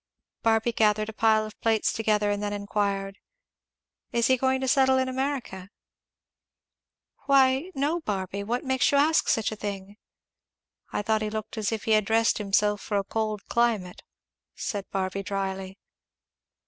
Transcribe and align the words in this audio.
Barby 0.41 0.71
gathered 0.71 1.09
a 1.09 1.13
pile 1.13 1.45
of 1.45 1.61
plates 1.61 1.93
together 1.93 2.31
and 2.31 2.41
then 2.41 2.53
enquired, 2.53 3.19
"Is 4.11 4.25
he 4.25 4.35
going 4.35 4.59
to 4.61 4.67
settle 4.67 4.97
in 4.97 5.07
America?" 5.07 5.69
"Why 7.27 7.69
no, 7.75 7.99
Barby! 8.01 8.41
What 8.43 8.63
makes 8.65 8.91
you 8.91 8.97
ask 8.97 9.27
such 9.27 9.51
a 9.51 9.55
thing?" 9.55 9.97
"I 10.91 11.03
thought 11.03 11.21
he 11.21 11.29
looked 11.29 11.55
as 11.55 11.71
if 11.71 11.83
he 11.83 11.91
had 11.91 12.05
dressed 12.05 12.39
himself 12.39 12.81
for 12.81 12.97
a 12.97 13.03
cold 13.03 13.45
climate," 13.45 14.01
said 14.55 14.89
Barby 14.89 15.21
dryly. 15.21 15.77